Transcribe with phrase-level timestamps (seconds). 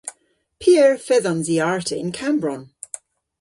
[0.61, 2.63] P'eur fedhons i arta yn Kammbronn?